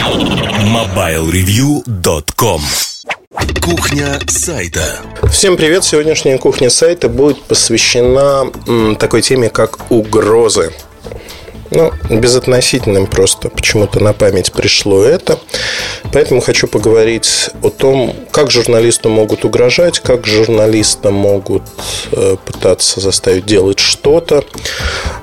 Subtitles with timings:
[0.00, 2.62] MobileReview.com
[3.62, 4.96] Кухня сайта.
[5.30, 5.84] Всем привет!
[5.84, 8.50] Сегодняшняя кухня сайта будет посвящена
[8.98, 10.72] такой теме, как угрозы.
[11.70, 15.38] Ну, безотносительным просто почему-то на память пришло это.
[16.14, 21.64] Поэтому хочу поговорить о том, как журналисту могут угрожать, как журналиста могут
[22.12, 24.44] э, пытаться заставить делать что-то.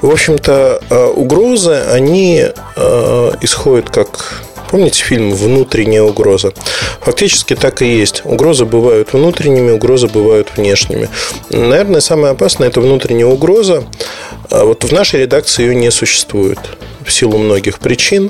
[0.01, 6.51] В общем-то, э, угрозы, они э, исходят как Помните фильм «Внутренняя угроза»?
[7.01, 8.21] Фактически так и есть.
[8.25, 11.09] Угрозы бывают внутренними, угрозы бывают внешними.
[11.49, 13.83] Наверное, самое опасное– это внутренняя угроза.
[14.49, 16.59] А вот в нашей редакции ее не существует
[17.07, 18.29] в силу многих причин.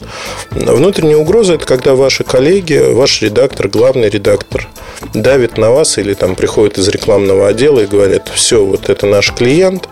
[0.52, 4.68] Внутренняя угроза– это когда ваши коллеги, ваш редактор, главный редактор
[5.14, 9.32] давит на вас или там приходит из рекламного отдела и говорят, все, вот это наш
[9.34, 9.90] клиент,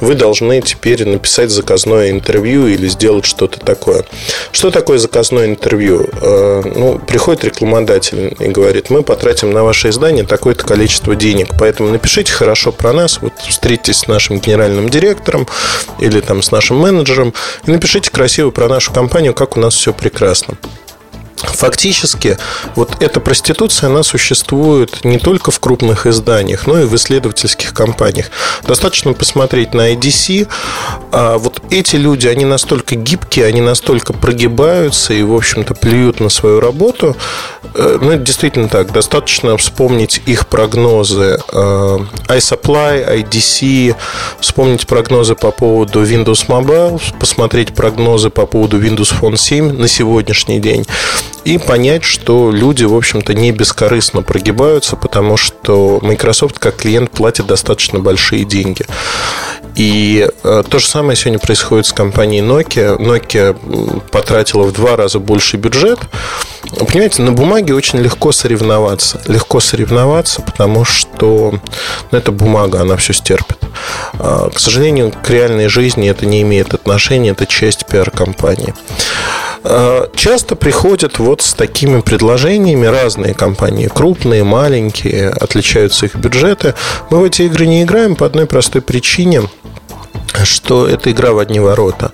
[0.00, 4.04] вы должны теперь написать заказное интервью или сделать что-то такое.
[4.52, 6.08] Что такое заказное интервью?
[6.20, 11.90] Э, ну, приходит рекламодатель и говорит, мы потратим на ваше издание такое-то количество денег, поэтому
[11.90, 15.46] напишите хорошо про нас, вот встретитесь с нашим генеральным директором
[15.98, 17.34] или там с нашим менеджером
[17.66, 20.54] и напишите красиво про нашу компанию, как у нас все прекрасно.
[21.40, 22.36] Фактически,
[22.74, 28.30] вот эта проституция, она существует не только в крупных изданиях, но и в исследовательских компаниях.
[28.66, 30.48] Достаточно посмотреть на IDC.
[31.12, 36.28] А вот эти люди, они настолько гибкие, они настолько прогибаются и, в общем-то, плюют на
[36.28, 37.16] свою работу.
[37.74, 38.92] Э, ну, это действительно так.
[38.92, 43.94] Достаточно вспомнить их прогнозы э, iSupply, IDC,
[44.40, 50.58] вспомнить прогнозы по поводу Windows Mobile, посмотреть прогнозы по поводу Windows Phone 7 на сегодняшний
[50.58, 50.84] день
[51.44, 57.46] и понять, что люди, в общем-то, не бескорыстно прогибаются, потому что Microsoft как клиент платит
[57.46, 58.84] достаточно большие деньги.
[59.74, 62.98] И э, то же самое сегодня происходит с компанией Nokia.
[62.98, 66.00] Nokia потратила в два раза больше бюджет.
[66.76, 69.20] Понимаете, на бумаге очень легко соревноваться.
[69.26, 71.60] Легко соревноваться, потому что
[72.10, 73.37] ну, это бумага, она все стерпит.
[74.14, 78.74] А, к сожалению, к реальной жизни это не имеет отношения, это часть пиар-компании.
[79.64, 86.74] А, часто приходят вот с такими предложениями разные компании, крупные, маленькие, отличаются их бюджеты.
[87.10, 89.42] Мы в эти игры не играем по одной простой причине–
[90.44, 92.12] что это игра в одни ворота.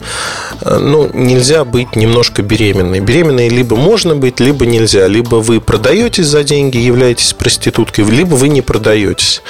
[0.62, 3.00] Ну, нельзя быть немножко беременной.
[3.00, 5.06] Беременной либо можно быть, либо нельзя.
[5.06, 9.42] Либо вы продаетесь за деньги, являетесь проституткой, либо вы не продаетесь.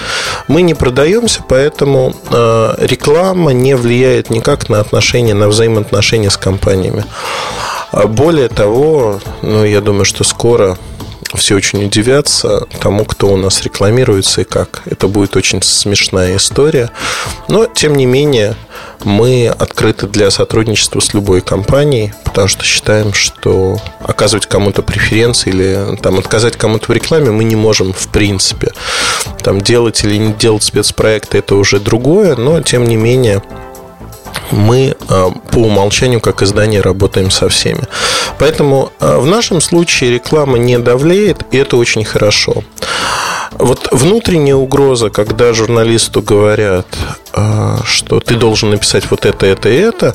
[0.48, 7.04] Мы не продаемся, поэтому э, реклама не влияет никак на отношения, на взаимоотношения с компаниями.
[7.92, 10.76] А более того, ну, я думаю, что скоро
[11.36, 14.82] все очень удивятся тому, кто у нас рекламируется и как.
[14.86, 16.90] Это будет очень смешная история.
[17.48, 18.56] Но, тем не менее,
[19.04, 25.96] мы открыты для сотрудничества с любой компанией, потому что считаем, что оказывать кому-то преференции или
[26.02, 28.72] там, отказать кому-то в рекламе мы не можем в принципе.
[29.42, 33.42] Там, делать или не делать спецпроекты– это уже другое, но, тем не менее,
[34.50, 37.82] мы а, по умолчанию как издание работаем со всеми.
[38.38, 42.64] Поэтому а, в нашем случае реклама не давлеет, и это очень хорошо.
[43.52, 46.86] Вот внутренняя угроза, когда журналисту говорят,
[47.86, 50.14] что ты должен написать вот это, это и это,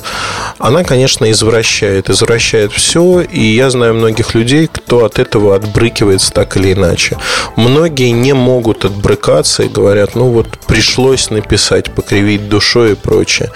[0.58, 2.08] она, конечно, извращает.
[2.08, 7.18] Извращает все, и я знаю многих людей, кто от этого отбрыкивается так или иначе.
[7.56, 13.50] Многие не могут отбрыкаться и говорят, ну вот пришлось написать, покривить душой и прочее.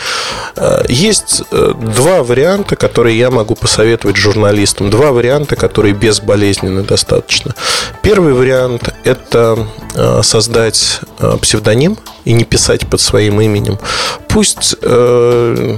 [0.56, 4.90] А, есть э, два варианта, которые я могу посоветовать журналистам.
[4.90, 7.54] Два варианта, которые безболезненны достаточно.
[8.02, 13.53] Первый вариант– это Э, создать э, псевдоним и не писать под своим именем.
[14.28, 15.76] Пусть э,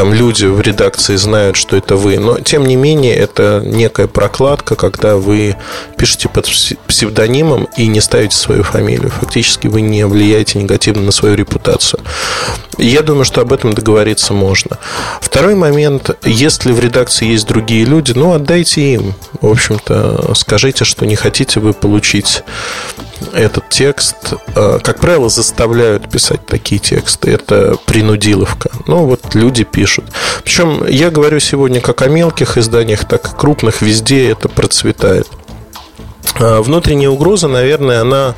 [0.00, 4.74] там люди в редакции знают, что это вы, но тем не менее это некая прокладка,
[4.74, 5.56] когда вы
[5.98, 6.48] пишете под
[6.86, 9.10] псевдонимом и не ставите свою фамилию.
[9.10, 12.00] Фактически вы не влияете негативно на свою репутацию.
[12.78, 14.78] Я думаю, что об этом договориться можно.
[15.20, 19.14] Второй момент, если в редакции есть другие люди, ну отдайте им.
[19.40, 22.42] В общем-то, скажите, что не хотите вы получить
[23.32, 27.30] этот текст, э, как правило, заставляют писать такие тексты.
[27.30, 28.70] Это принудиловка.
[28.86, 30.04] Ну, вот люди пишут.
[30.44, 33.82] Причем я говорю сегодня как о мелких изданиях, так и крупных.
[33.82, 35.28] Везде это процветает.
[36.40, 38.34] А, внутренняя угроза, наверное, она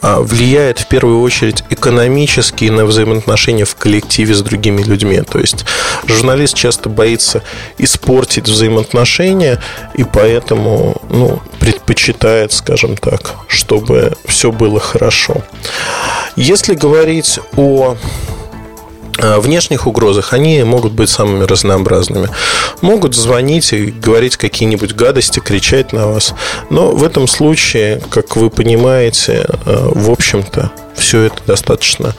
[0.00, 5.20] а, влияет в первую очередь экономически на взаимоотношения в коллективе с другими людьми.
[5.20, 5.64] То есть
[6.06, 7.42] журналист часто боится
[7.78, 9.60] испортить взаимоотношения
[9.94, 15.42] и поэтому ну, предпочитает, скажем так, чтобы все было хорошо.
[16.36, 17.96] Если говорить о
[19.18, 22.28] внешних угрозах они могут быть самыми разнообразными.
[22.80, 26.34] Могут звонить и говорить какие-нибудь гадости, кричать на вас.
[26.70, 32.14] Но в этом случае, как вы понимаете, э, в общем-то, все это достаточно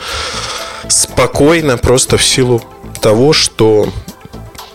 [0.88, 2.62] спокойно, просто в силу
[3.02, 3.90] того, что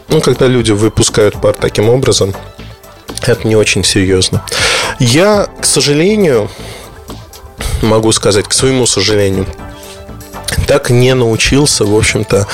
[0.09, 2.35] ну, когда люди выпускают пар таким образом,
[3.23, 4.45] это не очень серьезно.
[4.99, 6.51] Я, к сожалению,
[7.83, 9.47] могу сказать, к своему сожалению,
[10.71, 12.47] так не научился, в общем-то,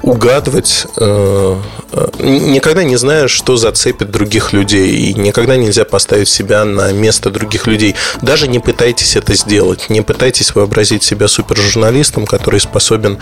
[0.00, 1.56] угадывать, э,
[1.92, 7.30] э, никогда не знаешь, что зацепит других людей, и никогда нельзя поставить себя на место
[7.30, 7.96] других людей.
[8.22, 13.18] Даже не пытайтесь это сделать, не пытайтесь вообразить себя супержурналистом, который способен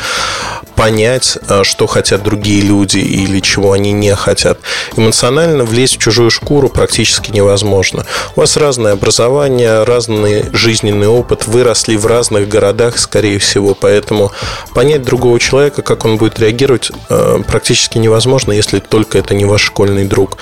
[0.77, 4.59] понять, э, что хотят другие люди или чего они не хотят.
[4.97, 8.05] Эмоционально влезть в чужую шкуру практически невозможно.
[8.37, 14.31] У вас разное образование, разный жизненный опыт, выросли в разных городах, скорее всего, поэтому
[14.75, 19.63] понять другого человека, как он будет реагировать, э, практически невозможно, если только это не ваш
[19.63, 20.37] школьный друг.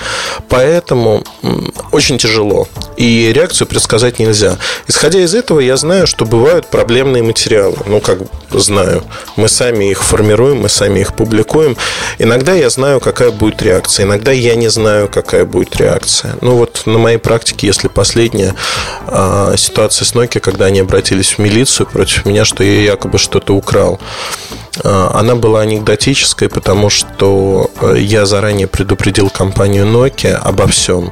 [0.49, 1.23] Поэтому
[1.91, 2.67] очень тяжело.
[2.97, 4.57] И реакцию предсказать нельзя.
[4.87, 7.77] Исходя из этого, я знаю, что бывают проблемные материалы.
[7.85, 8.19] Ну, как
[8.51, 9.03] знаю.
[9.35, 11.77] Мы сами их формируем, мы сами их публикуем.
[12.19, 14.05] Иногда я знаю, какая будет реакция.
[14.05, 16.35] Иногда я не знаю, какая будет реакция.
[16.41, 18.55] Ну, вот на моей практике, если последняя
[19.07, 23.55] э, ситуация с Nokia, когда они обратились в милицию против меня, что я якобы что-то
[23.55, 23.90] украл,
[24.83, 31.11] э, она была анекдотической, потому что э, я заранее предупредил компанию Nokia обо всем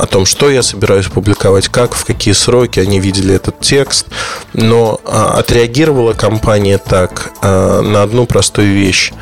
[0.00, 4.06] о том, что я собираюсь публиковать, как, в какие сроки они видели этот текст.
[4.54, 9.12] Но а, отреагировала компания так а, на одну простую вещь.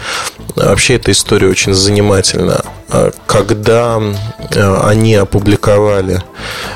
[0.55, 2.63] Вообще эта история очень занимательна.
[2.91, 4.01] А, когда
[4.83, 6.23] они опубликовали,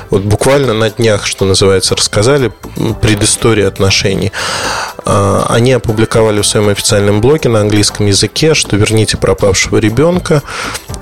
[0.09, 2.51] вот буквально на днях, что называется, рассказали
[3.01, 4.31] предысторию отношений,
[5.05, 10.41] они опубликовали в своем официальном блоге на английском языке, что верните пропавшего ребенка.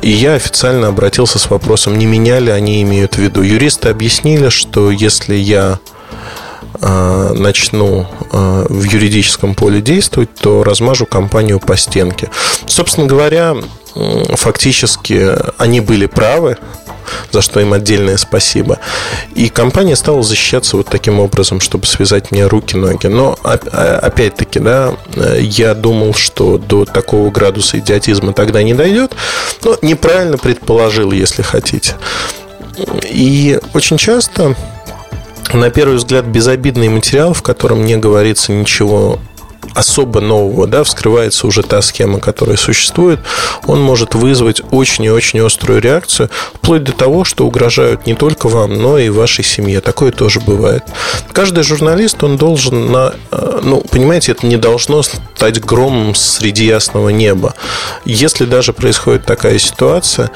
[0.01, 3.41] И я официально обратился с вопросом, не меняли они имеют в виду.
[3.41, 5.79] Юристы объяснили, что если я
[6.81, 12.29] а, начну а, в юридическом поле действовать, то размажу компанию по стенке.
[12.65, 13.55] Собственно говоря,
[13.93, 16.57] фактически они были правы,
[17.31, 18.79] за что им отдельное спасибо.
[19.35, 23.07] И компания стала защищаться вот таким образом, чтобы связать мне руки-ноги.
[23.07, 24.93] Но опять-таки, да,
[25.39, 29.13] я думал, что до такого градуса идиотизма тогда не дойдет,
[29.63, 31.95] но неправильно предположил, если хотите.
[33.03, 34.55] И очень часто
[35.53, 39.19] на первый взгляд безобидный материал, в котором не говорится ничего
[39.73, 43.19] особо нового, да, вскрывается уже та схема, которая существует,
[43.67, 48.47] он может вызвать очень и очень острую реакцию, вплоть до того, что угрожают не только
[48.47, 49.81] вам, но и вашей семье.
[49.81, 50.83] Такое тоже бывает.
[51.31, 53.13] Каждый журналист, он должен на...
[53.31, 57.53] Э, ну, понимаете, это не должно стать громом среди ясного неба.
[58.05, 60.31] Если даже происходит такая ситуация,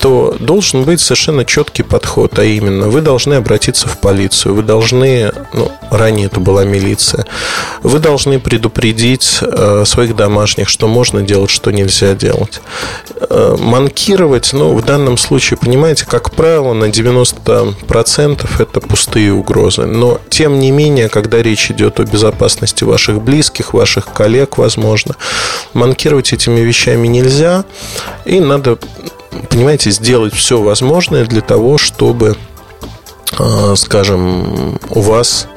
[0.00, 5.30] то должен быть совершенно четкий подход, а именно вы должны обратиться в полицию, вы должны,
[5.52, 7.26] ну, ранее это была милиция,
[7.82, 12.62] вы должны предупредить э, своих домашних, что можно делать, что нельзя делать.
[13.28, 19.84] Э, манкировать, ну, в данном случае, понимаете, как правило, на 90% это пустые угрозы.
[19.84, 25.14] Но, тем не менее, когда речь идет о безопасности ваших близких, ваших коллег, возможно,
[25.74, 27.64] манкировать этими вещами нельзя,
[28.24, 28.78] и надо
[29.48, 32.36] понимаете, сделать все возможное для того, чтобы,
[33.38, 35.48] а, скажем, у вас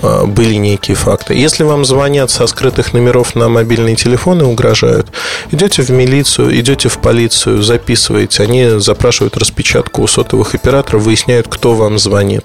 [0.00, 1.34] а, были некие факты.
[1.34, 5.08] Если вам звонят со скрытых номеров на мобильные телефоны, угрожают,
[5.50, 11.74] идете в милицию, идете в полицию, записываете, они запрашивают распечатку у сотовых операторов, выясняют, кто
[11.74, 12.44] вам звонит,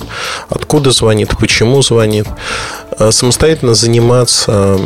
[0.50, 2.28] откуда звонит, почему звонит.
[2.98, 4.80] А, самостоятельно заниматься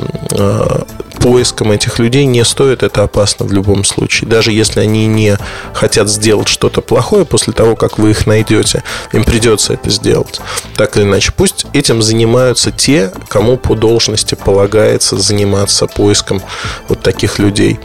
[1.22, 4.30] поиском этих людей не стоит, это опасно в любом случае.
[4.30, 5.38] Даже если они не
[5.74, 10.42] хотят сделать что-то плохое после того, как вы их найдете, им придется это сделать.
[10.76, 16.42] Так или иначе, пусть этим занимаются те, кому по должности полагается заниматься поиском
[16.88, 17.80] вот таких людей.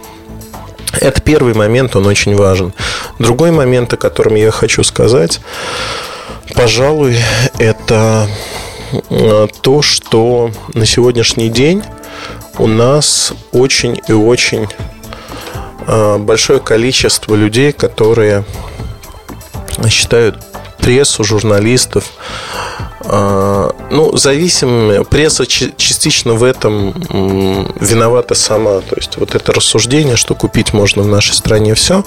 [0.98, 2.72] Это первый момент, он очень важен.
[3.18, 5.40] Другой момент, о котором я хочу сказать,
[6.54, 7.18] пожалуй,
[7.58, 8.65] это э,
[9.62, 11.82] то, что на сегодняшний день
[12.58, 14.66] у нас очень и очень
[15.86, 18.44] а, большое количество людей, которые
[19.88, 20.42] считают
[20.78, 22.04] прессу, журналистов,
[23.00, 25.04] а, ну, зависимыми.
[25.04, 26.92] Пресса частично в этом
[27.80, 28.80] виновата сама.
[28.80, 32.04] То есть, вот это рассуждение, что купить можно в нашей стране все,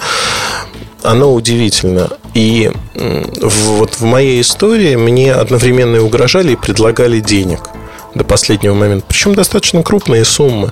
[1.02, 2.10] оно удивительно.
[2.34, 7.70] И вот в моей истории мне одновременно и угрожали, и предлагали денег–
[8.14, 9.06] до последнего момента.
[9.08, 10.70] Причем достаточно крупные суммы.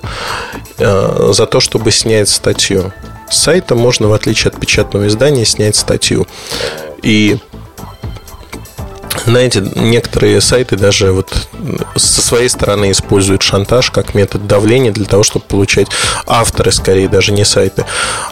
[0.77, 2.93] э, за то, чтобы снять статью.
[3.29, 6.25] С сайта можно, в отличие от печатного издания, снять статью.
[7.03, 7.37] И
[9.25, 11.49] знаете, некоторые сайты даже вот
[11.95, 15.87] со своей стороны используют шантаж как метод давления для того, чтобы получать
[16.25, 17.85] авторы, скорее даже не сайты.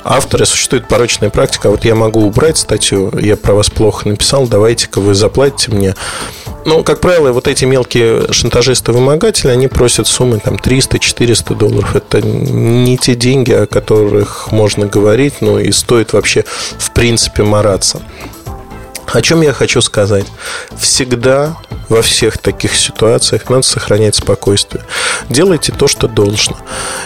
[0.04, 1.70] Авторы существует порочная практика.
[1.70, 5.96] Вот я могу убрать статью, я про вас плохо написал, давайте-ка вы заплатите мне.
[6.66, 11.96] Ну, как правило, вот эти мелкие шантажисты-вымогатели, они просят суммы там 300-400 долларов.
[11.96, 16.44] Это не те деньги, о которых можно говорить, ну и стоит вообще
[16.78, 18.02] в принципе мараться.
[19.14, 20.26] О чем я хочу сказать?
[20.78, 21.58] Всегда
[21.90, 24.84] во всех таких ситуациях надо сохранять спокойствие.
[25.30, 26.58] Делайте то, что должно.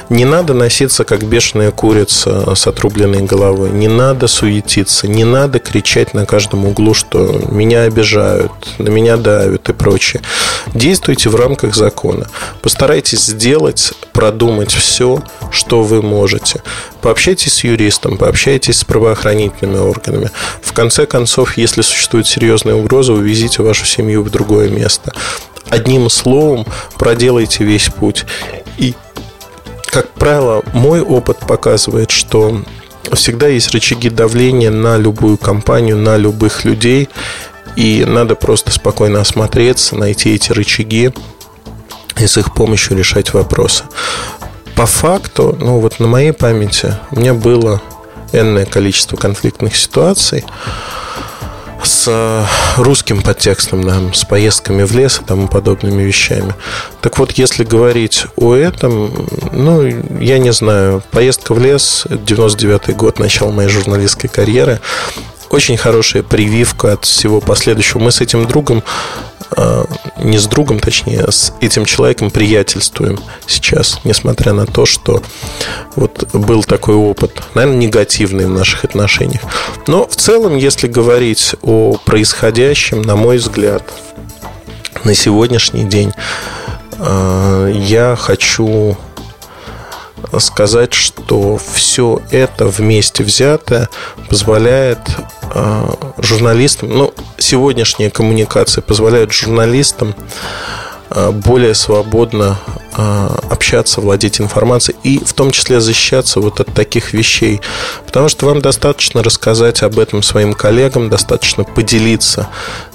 [0.10, 3.72] Не надо носиться, как бешеная курица с отрубленной головой.
[3.72, 5.08] Не надо суетиться.
[5.08, 10.22] Не надо кричать на каждом углу, что меня обижают, на меня давят и прочее.
[10.74, 12.28] Действуйте в рамках закона.
[12.62, 15.22] Постарайтесь сделать, продумать все,
[15.52, 16.62] что вы можете.
[17.02, 20.30] Пообщайтесь с юристом, пообщайтесь с правоохранительными органами.
[20.62, 25.14] В конце концов, если существует серьезная угроза, увезите вашу семью в другое место.
[25.70, 26.66] Одним словом,
[26.98, 28.26] проделайте весь путь.
[28.78, 28.94] И,
[29.86, 32.62] как правило, мой опыт показывает, что
[33.14, 37.10] всегда есть рычаги давления на любую компанию, на любых людей.
[37.76, 41.14] И надо просто спокойно осмотреться, найти эти рычаги
[42.18, 43.86] и с их помощью решать вопросы
[44.82, 47.80] по факту, ну вот на моей памяти у меня было
[48.34, 50.44] энное количество конфликтных ситуаций
[51.86, 52.48] с
[52.78, 56.54] русским подтекстом, да, с поездками в лес и тому подобными вещами.
[57.02, 59.86] Так вот, если говорить о этом, ну,
[60.20, 64.80] я не знаю, поездка в лес, 99-й год, начало моей журналистской карьеры,
[65.50, 68.00] очень хорошая прививка от всего последующего.
[68.00, 68.84] Мы с этим другом
[70.18, 75.22] не с другом, точнее, а с этим человеком приятельствуем сейчас, несмотря на то, что
[75.96, 79.42] вот был такой опыт, наверное, негативный в наших отношениях.
[79.88, 83.84] Но в целом, если говорить о происходящем, на мой взгляд,
[85.04, 86.14] на сегодняшний день,
[87.00, 88.98] а, я хочу
[90.40, 93.90] сказать, что все это вместе взятое
[94.30, 95.00] позволяет
[95.54, 100.16] э, журналистам, ну, сегодняшние коммуникации позволяют журналистам
[101.10, 107.14] э, более свободно а, общаться, владеть информацией и в том числе защищаться вот от таких
[107.14, 107.62] вещей.
[108.06, 112.50] Потому что вам достаточно рассказать об этом своим коллегам, достаточно поделиться.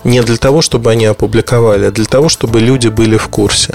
[0.04, 3.74] Не для того, чтобы они опубликовали, а для того, чтобы люди были в курсе.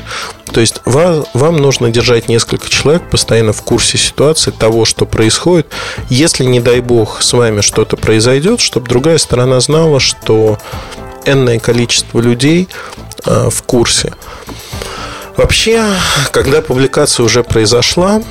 [0.52, 5.68] То есть вам, вам нужно держать несколько человек постоянно в курсе ситуации, того, что происходит.
[6.10, 10.58] Если, не дай бог, с вами что-то произойдет, чтобы другая сторона знала, что
[11.26, 12.68] энное количество людей
[13.26, 14.14] а, в курсе.
[15.38, 15.84] Вообще,
[16.32, 18.22] когда публикация уже произошла,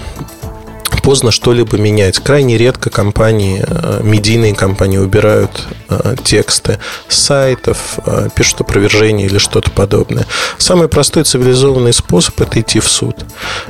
[1.01, 2.19] поздно что-либо менять.
[2.21, 6.79] Крайне редко компании, э, медийные компании убирают э, тексты
[7.09, 10.27] с сайтов, э, пишут опровержение или что-то подобное.
[10.59, 13.17] Самый простой цивилизованный способ– это идти в суд.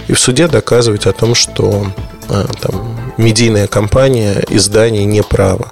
[0.09, 1.87] И в суде доказывать о том, что
[2.61, 5.69] там, медийная компания, издание не право.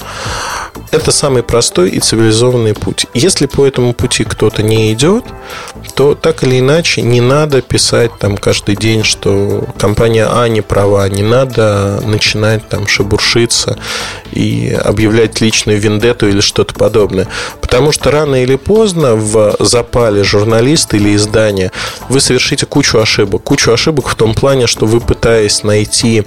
[0.91, 3.07] Это самый простой и цивилизованный путь.
[3.13, 5.25] Если по этому пути кто-то не идет,
[5.95, 11.07] то так или иначе не надо писать там каждый день, что компания А не права,
[11.09, 13.79] не надо начинать там шебуршиться
[14.33, 17.29] и объявлять личную вендетту или что-то подобное.
[17.61, 21.71] Потому что рано или поздно в запале журналиста или издания
[22.09, 23.43] вы совершите кучу ошибок.
[23.43, 26.25] Кучу ошибок в том плане, что вы пытаясь найти,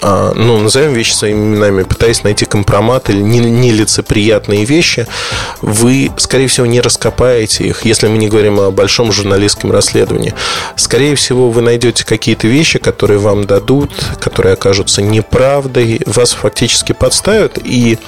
[0.00, 3.20] а, ну, назовем вещи своими именами, пытаясь найти компромат или
[3.84, 5.06] нелицеприятные вещи,
[5.60, 10.34] вы, скорее всего, не раскопаете их, если мы не говорим о большом журналистском расследовании.
[10.76, 17.58] Скорее всего, вы найдете какие-то вещи, которые вам дадут, которые окажутся неправдой, вас фактически подставят,
[17.62, 17.98] и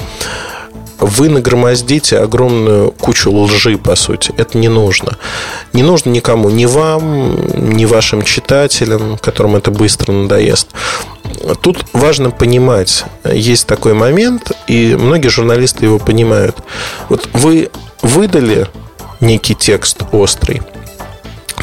[0.98, 4.32] вы нагромоздите огромную кучу лжи, по сути.
[4.38, 5.18] Это не нужно.
[5.74, 7.36] Не нужно никому, ни вам,
[7.76, 10.68] ни вашим читателям, которым это быстро надоест.
[11.60, 16.56] Тут важно понимать, есть такой момент, и многие журналисты его понимают.
[17.08, 17.70] Вот вы
[18.02, 18.66] выдали
[19.20, 20.62] некий текст острый,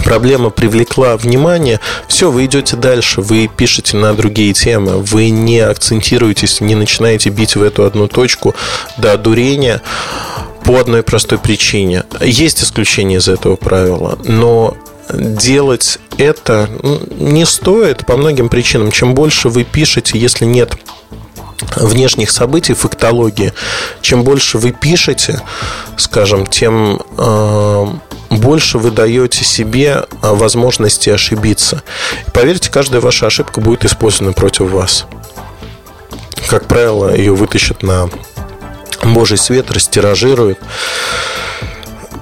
[0.04, 6.62] проблема привлекла внимание, все, вы идете дальше, вы пишете на другие темы, вы не акцентируетесь,
[6.62, 8.56] не начинаете бить в эту одну точку
[8.98, 9.82] до одурения
[10.64, 12.04] по одной простой причине.
[12.22, 14.78] Есть исключение из этого правила, но
[15.10, 16.70] делать это
[17.18, 18.92] не стоит по многим причинам.
[18.92, 20.78] Чем больше вы пишете, если нет
[21.76, 23.54] внешних событий, фактологии,
[24.02, 25.42] чем больше вы пишете,
[25.98, 27.86] скажем, тем э,
[28.30, 31.84] больше вы даете себе а, возможности ошибиться.
[32.28, 35.06] И поверьте, каждая ваша ошибка будет использована против вас.
[36.50, 38.10] Как правило, ее вытащат на
[39.04, 40.60] Божий свет, растиражируют.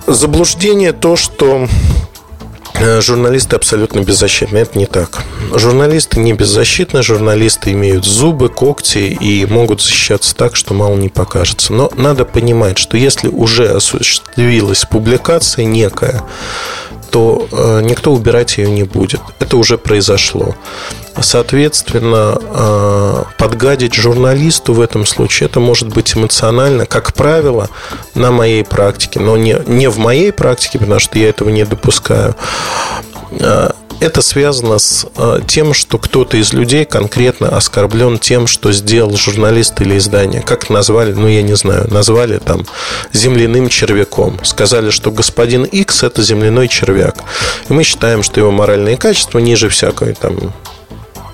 [0.08, 2.00] Заблуждение то, что Э,
[3.02, 4.58] журналисты абсолютно беззащитны.
[4.58, 5.24] Это не так.
[5.54, 11.74] Журналисты не беззащитны, журналисты имеют зубы, когти и могут защищаться так, что мало не покажется.
[11.74, 16.24] Но надо понимать, что если уже осуществилась публикация некая,
[17.12, 19.22] то э, никто убирать ее не будет.
[19.39, 20.56] Это уже произошло.
[21.20, 27.70] Соответственно, э, подгадить журналисту в этом случае это может быть эмоционально, как правило,
[28.15, 32.36] на моей практике, но не, не в моей практике, потому что я этого не допускаю.
[33.32, 35.06] Э, это связано с
[35.46, 40.42] тем, что кто-то из людей конкретно оскорблен тем, что сделал журналист или издание.
[40.42, 42.66] Как назвали, ну я не знаю, назвали там
[43.14, 44.44] земляным червяком.
[44.44, 47.18] Сказали, что господин X это земляной червяк.
[47.70, 50.52] И мы считаем, что его моральные качества ниже всякой там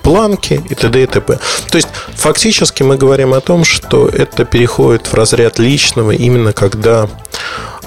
[0.02, 1.02] планки и т.д.
[1.02, 1.38] и т.п.
[1.70, 7.08] То есть, фактически мы говорим о том, что это переходит в разряд личного именно когда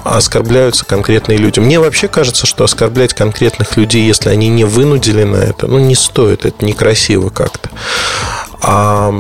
[0.04, 1.60] оскорбляются конкретные люди.
[1.60, 5.96] Мне вообще кажется, что оскорблять конкретных людей, если они не вынудили на это, ну, не
[5.96, 7.70] стоит, это некрасиво как-то.
[8.64, 9.12] А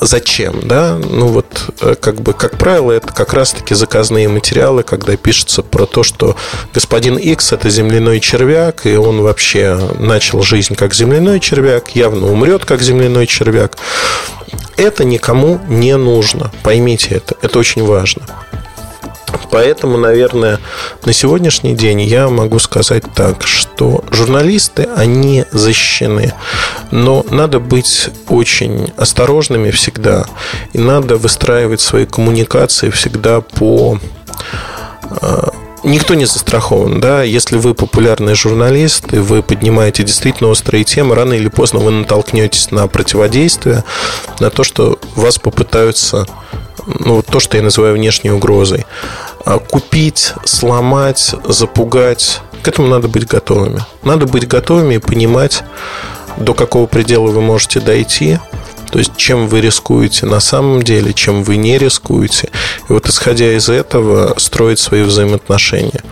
[0.00, 0.98] зачем, да?
[0.98, 1.46] Ну вот,
[1.80, 6.36] э, как бы, как правило, это как раз-таки заказные материалы, когда пишется про то, что
[6.74, 12.66] господин X это земляной червяк, и он вообще начал жизнь как земляной червяк, явно умрет
[12.66, 13.78] как земляной червяк.
[14.76, 16.52] Это никому не нужно.
[16.62, 17.34] Поймите это.
[17.40, 18.26] Это очень важно.
[19.50, 20.58] Поэтому, наверное,
[21.04, 26.34] на сегодняшний день я могу сказать так, что журналисты, они защищены.
[26.90, 30.26] Но надо быть очень осторожными всегда.
[30.72, 33.98] И надо выстраивать свои коммуникации всегда по
[35.20, 35.48] э,
[35.84, 41.34] никто не застрахован, да, если вы популярный журналист, и вы поднимаете действительно острые темы, рано
[41.34, 43.84] или поздно вы натолкнетесь на противодействие,
[44.40, 46.26] на то, что вас попытаются,
[46.86, 48.86] ну, то, что я называю внешней угрозой.
[49.44, 52.40] А, купить, сломать, запугать.
[52.62, 53.84] К этому надо быть готовыми.
[54.02, 55.64] Надо быть готовыми и понимать,
[56.36, 58.38] до какого предела вы можете дойти,
[58.92, 62.50] то есть, чем вы рискуете на самом деле, чем вы не рискуете.
[62.90, 66.02] И вот исходя из этого, строить свои взаимоотношения.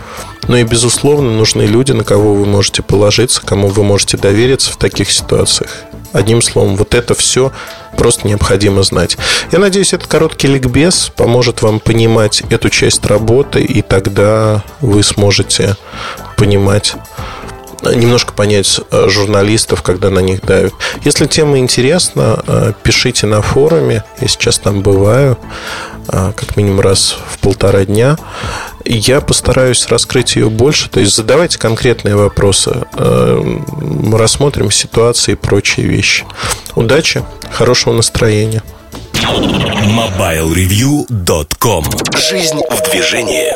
[0.47, 4.77] Ну и, безусловно, нужны люди, на кого вы можете положиться, кому вы можете довериться в
[4.77, 5.83] таких ситуациях.
[6.13, 7.51] Одним словом, вот это все
[7.97, 9.17] просто необходимо знать.
[9.51, 15.75] Я надеюсь, этот короткий ликбез поможет вам понимать эту часть работы, и тогда вы сможете
[16.37, 16.95] понимать
[17.83, 20.73] немножко понять э, журналистов, когда на них давят.
[21.03, 24.03] Если тема интересна, э, пишите на форуме.
[24.19, 25.37] Я сейчас там бываю
[26.00, 28.17] э, как минимум раз в полтора дня.
[28.85, 30.89] Я постараюсь раскрыть ее больше.
[30.89, 32.83] То есть задавайте конкретные вопросы.
[32.97, 36.25] Мы рассмотрим ситуации и прочие вещи.
[36.75, 38.63] Удачи, хорошего настроения.
[39.13, 41.85] MobileReview.com
[42.17, 43.53] Жизнь в движении